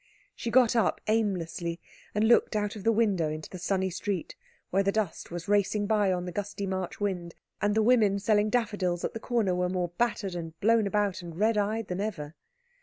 [0.35, 1.79] She got up aimlessly,
[2.15, 4.35] and looked out of the window into the sunny street,
[4.71, 8.49] where the dust was racing by on the gusty March wind, and the women selling
[8.49, 12.33] daffodils at the corner were more battered and blown about and red eyed than ever.